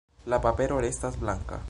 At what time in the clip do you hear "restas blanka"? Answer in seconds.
0.87-1.59